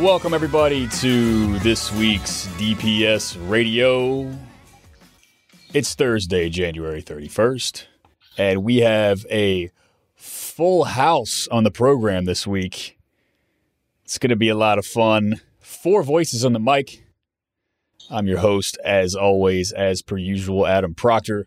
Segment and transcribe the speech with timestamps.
[0.00, 4.34] Welcome, everybody, to this week's DPS Radio.
[5.74, 7.84] It's Thursday, January 31st,
[8.38, 9.70] and we have a
[10.14, 12.98] full house on the program this week.
[14.02, 15.42] It's going to be a lot of fun.
[15.58, 17.04] Four voices on the mic.
[18.08, 21.46] I'm your host, as always, as per usual, Adam Proctor.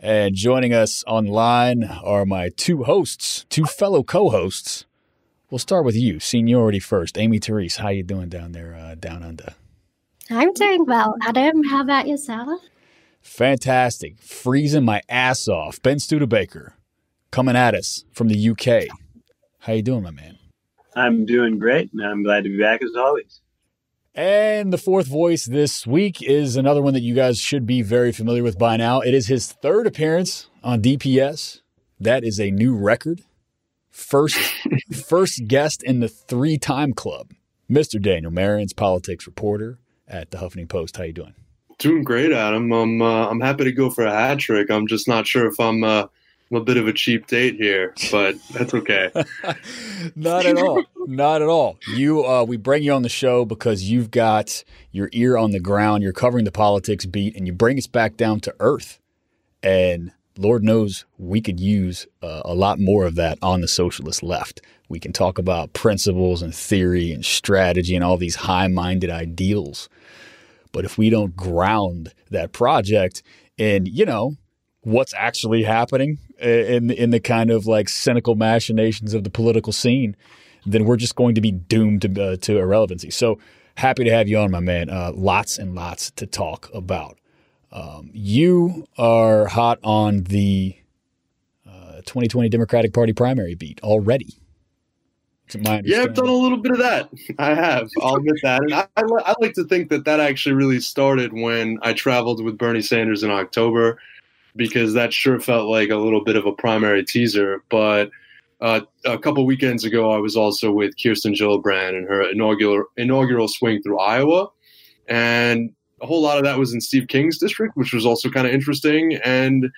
[0.00, 4.84] And joining us online are my two hosts, two fellow co-hosts.
[5.52, 7.18] We'll start with you, seniority first.
[7.18, 9.52] Amy Therese, how you doing down there, uh, down under?
[10.30, 11.62] I'm doing well, Adam.
[11.64, 12.62] How about yourself?
[13.20, 15.82] Fantastic, freezing my ass off.
[15.82, 16.72] Ben Studebaker,
[17.30, 18.88] coming at us from the UK.
[19.58, 20.38] How you doing, my man?
[20.96, 23.42] I'm doing great, and I'm glad to be back as always.
[24.14, 28.10] And the fourth voice this week is another one that you guys should be very
[28.10, 29.02] familiar with by now.
[29.02, 31.60] It is his third appearance on DPS.
[32.00, 33.24] That is a new record.
[33.92, 34.38] First,
[35.06, 37.32] first guest in the three-time club,
[37.70, 38.00] Mr.
[38.00, 40.96] Daniel Marans, politics reporter at the Huffington Post.
[40.96, 41.34] How you doing?
[41.78, 42.72] Doing great, Adam.
[42.72, 44.70] I'm uh, I'm happy to go for a hat trick.
[44.70, 46.06] I'm just not sure if I'm uh,
[46.52, 49.10] I'm a bit of a cheap date here, but that's okay.
[50.14, 50.84] Not at all.
[51.06, 51.78] Not at all.
[51.94, 55.60] You, uh, we bring you on the show because you've got your ear on the
[55.60, 56.02] ground.
[56.02, 59.00] You're covering the politics beat, and you bring us back down to earth.
[59.62, 64.22] And Lord knows we could use uh, a lot more of that on the socialist
[64.22, 64.60] left.
[64.88, 69.88] We can talk about principles and theory and strategy and all these high-minded ideals.
[70.72, 73.22] But if we don't ground that project
[73.58, 74.36] in, you know,
[74.80, 80.16] what's actually happening in in the kind of like cynical machinations of the political scene,
[80.66, 83.10] then we're just going to be doomed to uh, to irrelevancy.
[83.10, 83.38] So
[83.76, 84.90] happy to have you on, my man.
[84.90, 87.18] Uh, lots and lots to talk about.
[87.72, 90.76] Um, you are hot on the
[91.66, 94.36] uh, 2020 Democratic Party primary beat already.
[95.84, 97.10] Yeah, I've done a little bit of that.
[97.38, 97.88] I have.
[98.00, 101.32] I'll admit that, and I, I, I like to think that that actually really started
[101.32, 103.98] when I traveled with Bernie Sanders in October,
[104.56, 107.62] because that sure felt like a little bit of a primary teaser.
[107.70, 108.10] But
[108.60, 113.48] uh, a couple weekends ago, I was also with Kirsten Gillibrand in her inaugural inaugural
[113.48, 114.48] swing through Iowa,
[115.06, 115.70] and
[116.02, 118.52] a whole lot of that was in Steve King's district, which was also kind of
[118.52, 119.70] interesting, and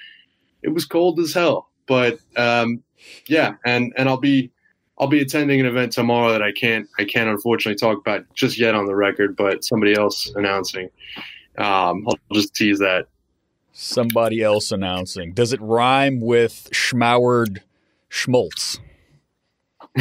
[0.62, 1.69] it was cold as hell.
[1.87, 2.83] But um,
[3.29, 4.51] yeah, and and I'll be
[4.99, 8.59] I'll be attending an event tomorrow that I can't I can't unfortunately talk about just
[8.59, 10.89] yet on the record, but somebody else announcing.
[11.59, 13.06] Um, I'll just tease that.
[13.73, 15.33] Somebody else announcing.
[15.33, 17.59] Does it rhyme with Schmauerd
[18.09, 18.79] Schmaltz?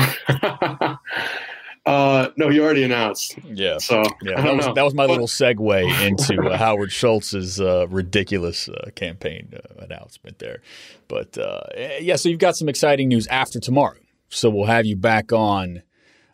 [1.85, 3.37] uh, no, he already announced.
[3.45, 3.77] Yeah.
[3.77, 8.69] So Yeah, that was, that was my little segue into uh, Howard Schultz's uh, ridiculous
[8.69, 10.61] uh, campaign uh, announcement there.
[11.07, 13.97] But uh, eh, yeah, so you've got some exciting news after tomorrow.
[14.29, 15.83] So we'll have you back on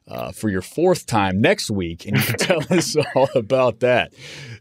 [0.07, 4.13] uh, for your fourth time next week, and you can tell us all about that.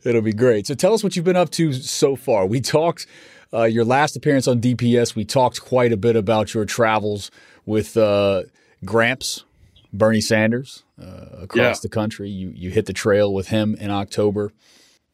[0.05, 0.67] It'll be great.
[0.67, 2.47] So tell us what you've been up to so far.
[2.47, 3.07] We talked
[3.53, 5.15] uh, your last appearance on DPS.
[5.15, 7.31] We talked quite a bit about your travels
[7.67, 8.45] with uh,
[8.85, 9.45] Gramps,
[9.93, 11.75] Bernie Sanders, uh, across Yeah.
[11.83, 12.29] the country.
[12.31, 14.53] You you hit the trail with him in October.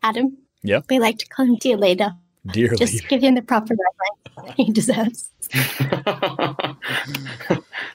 [0.03, 0.37] Adam?
[0.62, 0.81] Yeah.
[0.91, 2.11] We like to call him dear leader.
[2.47, 5.31] Dearly, Just give him the proper reverence he deserves.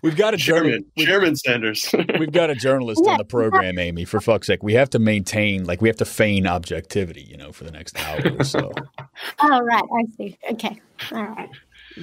[0.02, 1.94] we've got a journal- Chairman, Chairman Sanders.
[2.20, 4.06] We've got a journalist on the program, Amy.
[4.06, 7.52] For fuck's sake, we have to maintain, like, we have to feign objectivity, you know,
[7.52, 8.72] for the next hour or so.
[9.40, 9.84] Oh, right.
[9.84, 10.38] I see.
[10.52, 10.80] Okay.
[11.12, 11.50] All right.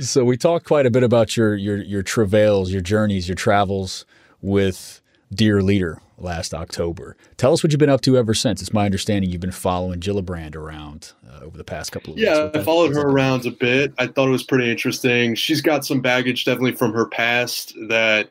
[0.00, 4.04] so we talked quite a bit about your your your travails, your journeys, your travels
[4.46, 5.00] with
[5.34, 7.16] Dear Leader last October.
[7.36, 8.62] Tell us what you've been up to ever since.
[8.62, 12.28] It's my understanding you've been following Gillibrand around uh, over the past couple of weeks.
[12.28, 13.92] Yeah, What I followed her around a bit.
[13.98, 15.34] I thought it was pretty interesting.
[15.34, 18.30] She's got some baggage definitely from her past that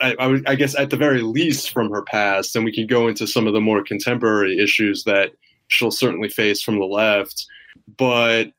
[0.00, 3.08] I, I, I guess at the very least from her past, and we can go
[3.08, 5.32] into some of the more contemporary issues that
[5.68, 7.46] she'll certainly face from the left.
[7.96, 8.52] But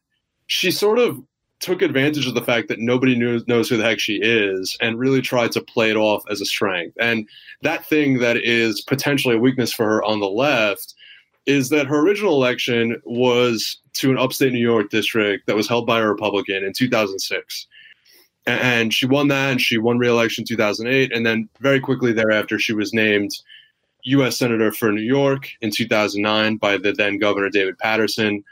[0.48, 1.22] she sort of
[1.63, 5.00] took advantage of the fact that nobody knew, knows who the heck she is and
[5.00, 6.98] really tried to play it off as a strength.
[7.00, 7.27] And
[7.62, 10.94] that thing that is potentially a weakness for her on the left
[11.45, 15.88] is that her original election was to an upstate New York district that was held
[15.88, 17.68] by a Republican in 2006.
[18.45, 22.60] And she won that, and she won re-election in 2008, and then very quickly thereafter,
[22.60, 23.31] she was named
[24.04, 24.36] U.S.
[24.36, 28.44] Senator for New York in 2009 by the then Governor David Paterson,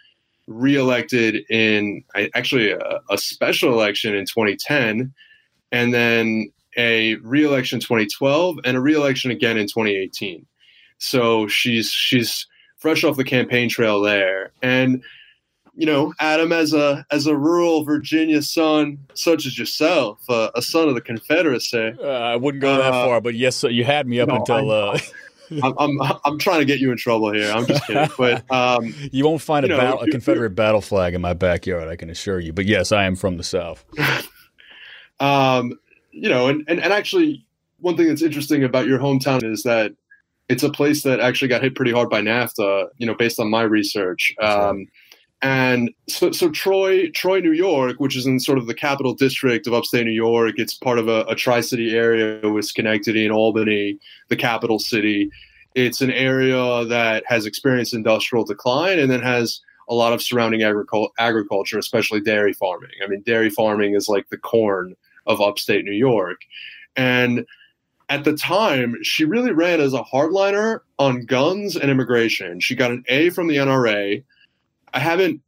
[0.47, 2.03] reelected in
[2.35, 5.13] actually a, a special election in 2010,
[5.71, 10.45] and then a reelection 2012 and a reelection again in 2018.
[10.97, 12.47] So she's she's
[12.77, 15.03] fresh off the campaign trail there, and
[15.75, 20.61] you know, Adam, as a as a rural Virginia son, such as yourself, uh, a
[20.61, 24.07] son of the Confederacy, Uh, I wouldn't go that Uh, far, but yes, you had
[24.07, 24.99] me up no, until uh,
[25.63, 27.51] I'm, I'm I'm trying to get you in trouble here.
[27.51, 31.13] I'm just kidding, but um, you won't find a, know, battle, a Confederate battle flag
[31.13, 31.87] in my backyard.
[31.87, 32.53] I can assure you.
[32.53, 33.83] But yes, I am from the South.
[35.19, 35.77] um,
[36.11, 37.45] you know, and, and and actually,
[37.79, 39.93] one thing that's interesting about your hometown is that
[40.47, 42.87] it's a place that actually got hit pretty hard by NAFTA.
[42.97, 44.33] You know, based on my research.
[44.39, 44.87] That's right.
[45.41, 49.65] And so, so Troy, Troy, New York, which is in sort of the capital district
[49.65, 53.97] of upstate New York, it's part of a, a tri-city area with Schenectady and Albany,
[54.29, 55.31] the capital city.
[55.73, 60.61] It's an area that has experienced industrial decline and then has a lot of surrounding
[60.61, 62.91] agricul- agriculture, especially dairy farming.
[63.03, 64.95] I mean, dairy farming is like the corn
[65.25, 66.41] of upstate New York.
[66.95, 67.45] And
[68.09, 72.59] at the time, she really ran as a hardliner on guns and immigration.
[72.59, 74.23] She got an A from the NRA.
[74.93, 75.41] I haven't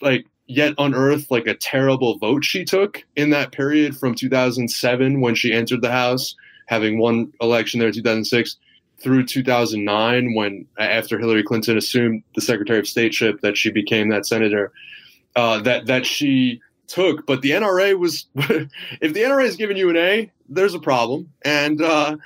[0.00, 5.34] like yet unearthed like a terrible vote she took in that period from 2007 when
[5.34, 6.36] she entered the House,
[6.66, 8.56] having won election there in 2006
[8.98, 14.26] through 2009 when after Hillary Clinton assumed the Secretary of Stateship that she became that
[14.26, 14.72] senator
[15.34, 17.26] uh, that that she took.
[17.26, 21.32] But the NRA was if the NRA is giving you an A, there's a problem.
[21.44, 22.16] And uh,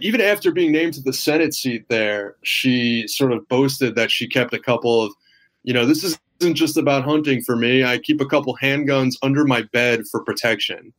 [0.00, 4.28] even after being named to the Senate seat there, she sort of boasted that she
[4.28, 5.12] kept a couple of,
[5.64, 6.04] you know, this
[6.40, 7.84] isn't just about hunting for me.
[7.84, 10.92] I keep a couple handguns under my bed for protection.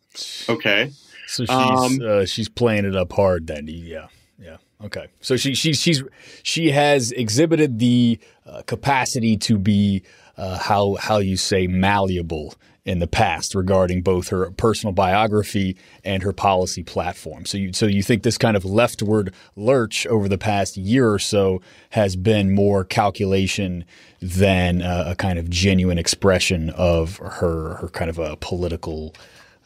[0.47, 0.91] Okay.
[1.27, 3.47] So she's Um, uh, she's playing it up hard.
[3.47, 4.07] Then yeah,
[4.39, 4.57] yeah.
[4.83, 5.07] Okay.
[5.21, 6.03] So she she she's
[6.43, 10.01] she has exhibited the uh, capacity to be
[10.37, 12.55] uh, how how you say malleable
[12.89, 17.45] in the past regarding both her personal biography and her policy platform.
[17.45, 21.19] So you so you think this kind of leftward lurch over the past year or
[21.19, 23.85] so has been more calculation
[24.23, 29.13] than uh, a kind of genuine expression of her her kind of a political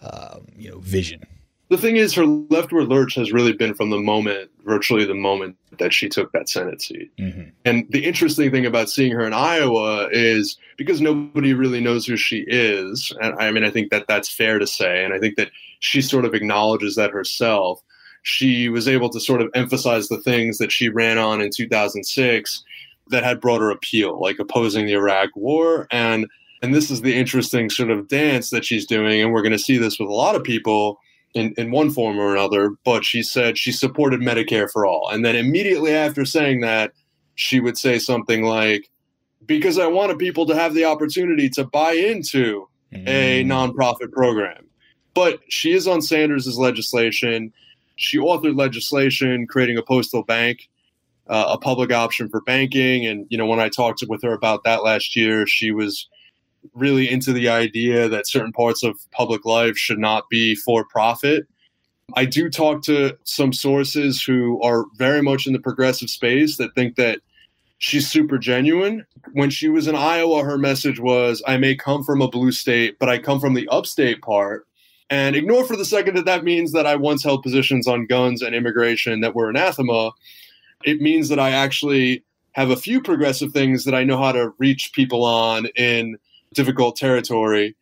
[0.02, 1.26] um, you know vision.
[1.74, 5.58] The thing is, her leftward lurch has really been from the moment, virtually the moment
[5.80, 7.10] that she took that Senate seat.
[7.18, 7.52] Mhm.
[7.66, 12.16] And the interesting thing about seeing her in Iowa is because nobody really knows who
[12.16, 13.12] she is.
[13.20, 15.04] And I mean, I think that that's fair to say.
[15.04, 15.50] And I think that
[15.80, 17.82] she sort of acknowledges that herself.
[18.22, 22.64] She was able to sort of emphasize the things that she ran on in 2006
[23.08, 25.88] that had broader appeal, like opposing the Iraq War.
[25.90, 26.28] And
[26.62, 29.24] and this is the interesting sort of dance that she's doing.
[29.24, 31.00] And we're going to see this with a lot of people
[31.34, 32.76] in, in one form or another.
[32.84, 35.10] But she said she supported Medicare for all.
[35.10, 36.94] And then immediately after saying that,
[37.36, 38.90] she would say something like,
[39.46, 43.48] because I wanted people to have the opportunity to buy into a Mm.
[43.48, 44.68] nonprofit program.
[45.16, 47.52] But she is on Sanders' legislation.
[47.96, 50.70] She authored legislation creating a postal bank,
[51.28, 53.06] uh, a public option for banking.
[53.06, 56.08] And, you know, when I talked with her about that last year, she was
[56.74, 61.48] really into the idea that certain parts of public life should not be for profit.
[62.16, 66.76] I do talk to some sources who are very much in the progressive space that
[66.76, 67.20] think that
[67.78, 69.06] she's super genuine.
[69.34, 72.98] When she was in Iowa, her message was I may come from a blue state,
[73.00, 74.68] but I come from the upstate part.
[75.10, 78.42] And ignore for the second that that means that I once held positions on guns
[78.42, 80.12] and immigration that were anathema.
[80.86, 82.24] It means that I actually
[82.54, 86.18] have a few progressive things that I know how to reach people on in
[86.54, 87.76] difficult territory.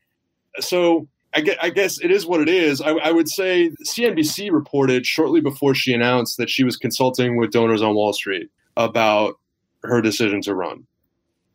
[0.59, 2.81] So I guess, I guess it is what it is.
[2.81, 7.51] I, I would say CNBC reported shortly before she announced that she was consulting with
[7.51, 9.35] donors on Wall Street about
[9.83, 10.85] her decision to run.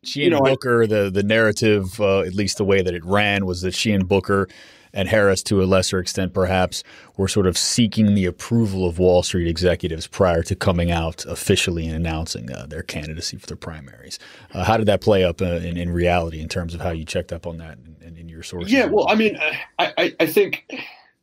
[0.03, 2.95] She you and know, I- Booker, the the narrative, uh, at least the way that
[2.95, 4.49] it ran, was that she and Booker
[4.97, 6.83] and Harris, to a lesser extent perhaps,
[7.19, 11.87] were sort of seeking the approval of Wall Street executives prior to coming out officially
[11.87, 14.19] and announcing uh, their candidacy for the primaries.
[14.55, 17.05] Uh, how did that play up uh, in, in reality in terms of how you
[17.05, 18.73] checked up on that in, in your sources?
[18.73, 19.38] Yeah, well, I mean,
[19.79, 20.65] I, I, I think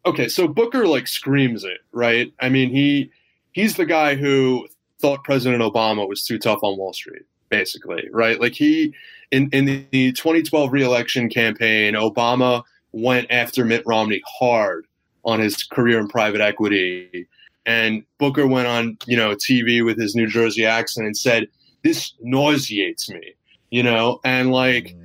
[0.05, 2.31] okay, so Booker like screams it, right?
[2.39, 3.09] I mean, he
[3.53, 4.67] he's the guy who
[4.99, 8.39] thought President Obama was too tough on Wall Street, basically, right?
[8.39, 8.93] Like he
[9.31, 12.63] in in the 2012 reelection campaign, Obama
[12.93, 14.87] went after Mitt Romney hard
[15.25, 17.27] on his career in private equity.
[17.65, 21.47] And Booker went on, you know, TV with his New Jersey accent and said,
[21.83, 23.35] "This nauseates me,"
[23.69, 24.95] you know, and like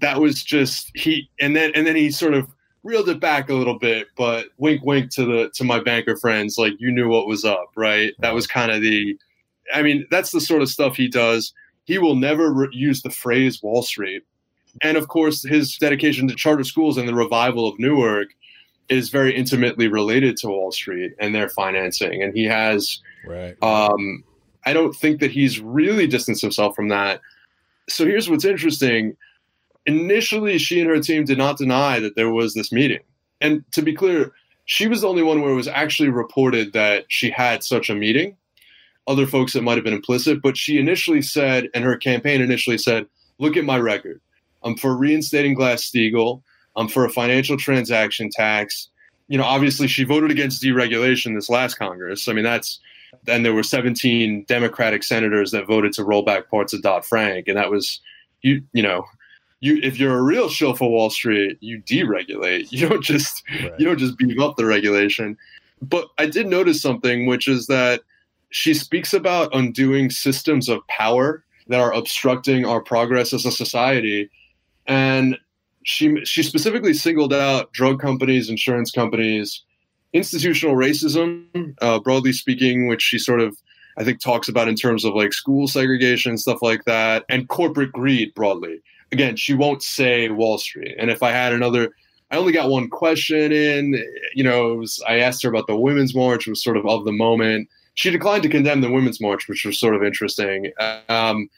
[0.00, 2.48] that was just he and then and then he sort of
[2.82, 6.56] reeled it back a little bit but wink wink to the to my banker friends
[6.56, 9.14] like you knew what was up right that was kind of the
[9.74, 11.52] I mean, that's the sort of stuff he does.
[11.84, 14.22] He will never re- use the phrase Wall Street.
[14.82, 18.28] And of course, his dedication to charter schools and the revival of Newark
[18.88, 22.22] is very intimately related to Wall Street and their financing.
[22.22, 23.56] And he has Right.
[23.62, 24.24] um,
[24.64, 27.20] I don't think that he's really distanced himself from that.
[27.88, 29.16] So here's what's interesting.
[29.86, 33.00] Initially, she and her team did not deny that there was this meeting.
[33.40, 34.32] And to be clear,
[34.66, 37.94] she was the only one where it was actually reported that she had such a
[37.94, 38.36] meeting.
[39.06, 42.78] Other folks, it might have been implicit, but she initially said, and her campaign initially
[42.78, 43.06] said,
[43.38, 44.20] Look at my record.
[44.62, 46.42] I'm for reinstating Glass Steagall.
[46.76, 48.88] I'm for a financial transaction tax.
[49.28, 52.28] You know, obviously, she voted against deregulation this last Congress.
[52.28, 52.80] I mean, that's
[53.26, 57.48] and there were 17 Democratic senators that voted to roll back parts of Dodd Frank,
[57.48, 58.00] and that was
[58.42, 58.62] you.
[58.72, 59.04] You know,
[59.60, 62.68] you if you're a real shill for Wall Street, you deregulate.
[62.72, 63.72] You don't just Right.
[63.78, 65.36] you don't just beef up the regulation.
[65.82, 68.02] But I did notice something, which is that
[68.50, 74.28] she speaks about undoing systems of power that are obstructing our progress as a society,
[74.86, 75.38] and
[75.82, 79.64] she she specifically singled out drug companies, insurance companies,
[80.12, 83.56] institutional racism, uh, broadly speaking, which she sort of,
[83.96, 87.92] I think, talks about in terms of like school segregation, stuff like that, and corporate
[87.92, 88.80] greed broadly.
[89.12, 90.94] Again, she won't say Wall Street.
[90.98, 91.90] And if I had another,
[92.30, 96.14] I only got one question in, you know, was, I asked her about the Women's
[96.14, 97.68] March, was sort of of the moment.
[97.94, 100.72] She declined to condemn the Women's March, which was sort of interesting.
[101.08, 101.50] Um,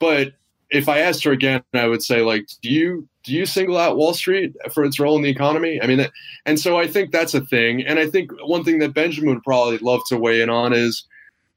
[0.00, 0.32] but
[0.70, 3.96] if I asked her again, I would say, like, do you do you single out
[3.96, 5.80] Wall Street for its role in the economy?
[5.82, 6.06] I mean,
[6.46, 7.84] and so I think that's a thing.
[7.86, 11.04] And I think one thing that Benjamin would probably love to weigh in on is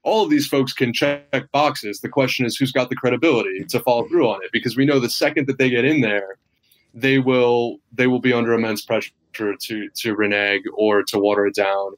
[0.03, 2.01] all of these folks can check boxes.
[2.01, 4.51] The question is who's got the credibility to follow through on it?
[4.51, 6.37] Because we know the second that they get in there,
[6.93, 11.55] they will they will be under immense pressure to to renege or to water it
[11.55, 11.93] down.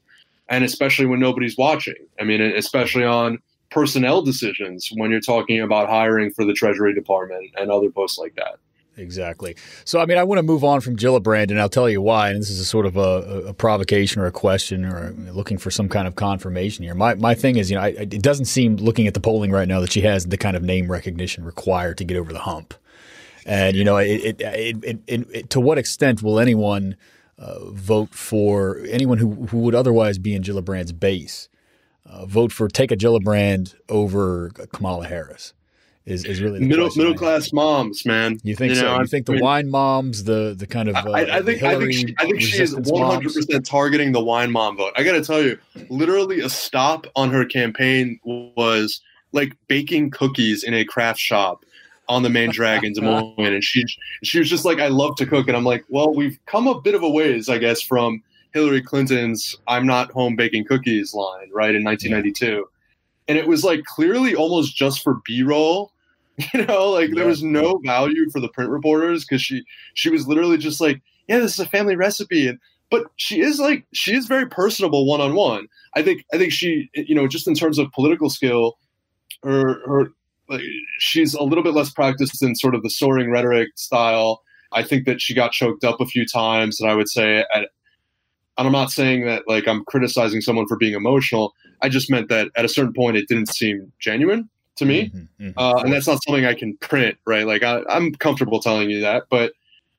[0.48, 2.06] And especially when nobody's watching.
[2.20, 3.38] I mean, especially on
[3.74, 8.34] personnel decisions when you're talking about hiring for the Treasury Department and other posts like
[8.36, 8.58] that.
[8.96, 9.56] Exactly.
[9.84, 12.30] So, I mean, I want to move on from Gillibrand, and I'll tell you why.
[12.30, 15.72] And this is a sort of a, a provocation or a question, or looking for
[15.72, 16.94] some kind of confirmation here.
[16.94, 19.66] My my thing is, you know, I, it doesn't seem, looking at the polling right
[19.66, 22.72] now, that she has the kind of name recognition required to get over the hump.
[23.44, 26.96] And you know, it, it, it, to what extent will anyone
[27.36, 31.48] uh, vote for anyone who who would otherwise be in Gillibrand's base?
[32.06, 35.54] Uh, vote for take a Gillibrand over Kamala Harris
[36.06, 38.38] is, is really the Middle middle class moms, man.
[38.42, 38.82] You think so?
[38.82, 41.42] know, You think the I mean, wine moms, the the kind of uh, I, I
[41.42, 44.76] think I think she, I think she is one hundred percent targeting the wine mom
[44.76, 44.92] vote.
[44.96, 45.58] I got to tell you,
[45.88, 49.00] literally a stop on her campaign was
[49.32, 51.64] like baking cookies in a craft shop
[52.06, 53.84] on the main drag in Des Moines, and she
[54.22, 56.78] she was just like, "I love to cook," and I'm like, "Well, we've come a
[56.82, 58.22] bit of a ways, I guess, from
[58.54, 62.66] Hillary Clinton's "I'm not home baking cookies" line, right in 1992."
[63.28, 65.92] And it was like clearly almost just for B-roll,
[66.54, 70.26] you know, like there was no value for the print reporters because she she was
[70.26, 72.48] literally just like, yeah, this is a family recipe.
[72.48, 72.58] And
[72.90, 75.66] but she is like she is very personable one on one.
[75.94, 78.78] I think I think she you know just in terms of political skill,
[79.42, 80.12] her her
[80.48, 80.62] like,
[80.98, 84.42] she's a little bit less practiced in sort of the soaring rhetoric style.
[84.72, 87.68] I think that she got choked up a few times, and I would say at
[88.56, 91.54] and I'm not saying that like I'm criticizing someone for being emotional.
[91.82, 95.10] I just meant that at a certain point it didn't seem genuine to me.
[95.10, 95.54] Mhm, mhm.
[95.56, 97.46] Uh, and that's not something I can print, right?
[97.46, 99.52] Like I, I'm comfortable telling you that, but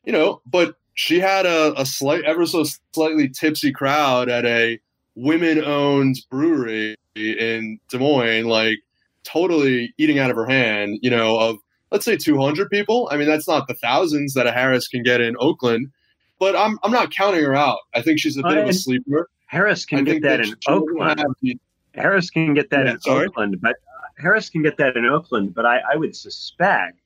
[0.06, 4.80] you know, but she had a, a slight, ever so slightly tipsy crowd at a
[5.16, 8.80] women-owned brewery in Des Moines, like
[9.24, 11.00] totally eating out of her hand.
[11.02, 11.58] You know, of
[11.92, 13.10] let's say 200 people.
[13.12, 15.92] I mean, that's not the thousands that a Harris can get in Oakland,
[16.40, 17.80] but I'm I'm not counting her out.
[17.94, 19.30] I think she's a bit of a uh, sleeper.
[19.48, 21.20] Harris I can get think that in Oakland.
[21.42, 21.60] the-
[21.94, 23.28] Harris can get that Yeah, in sorry?
[23.28, 25.54] Oakland, but uh, Harris can get that in Oakland.
[25.56, 27.00] But I, I would suspect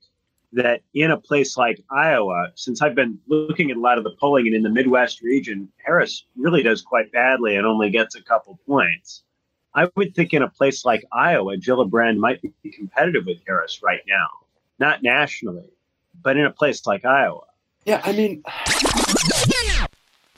[0.52, 4.10] that in a place like Iowa, since I've been looking at a lot of the
[4.18, 8.22] polling and in the Midwest region, Harris really does quite badly and only gets a
[8.22, 9.22] couple points.
[9.74, 14.00] I would think in a place like Iowa, Gillibrand might be competitive with Harris right
[14.08, 14.26] now,
[14.80, 15.70] not nationally,
[16.20, 17.42] but in a place like Iowa.
[17.90, 18.42] Yeah, I mean,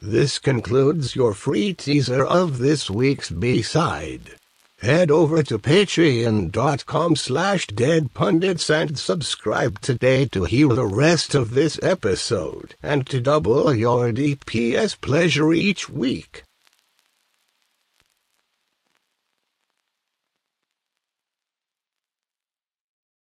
[0.01, 4.37] This concludes your free teaser of this week's B-side.
[4.81, 11.79] Head over to patreon.com slash deadpundits and subscribe today to hear the rest of this
[11.83, 16.45] episode and to double your DPS pleasure each week.